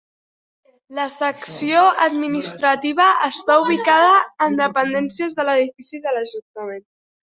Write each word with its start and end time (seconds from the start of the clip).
La 0.99 1.03
secció 1.15 1.83
Administrativa 2.05 3.09
està 3.27 3.59
ubicada 3.67 4.11
en 4.47 4.57
dependències 4.63 5.37
de 5.41 5.47
l'edifici 5.51 6.01
de 6.07 6.15
l'Ajuntament. 6.17 6.87